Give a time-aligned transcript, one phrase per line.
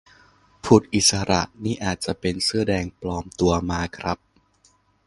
[0.63, 4.17] พุทธอิสระนี่อาจจะเป็นเสื้อแดงปลอมตัวมาครับ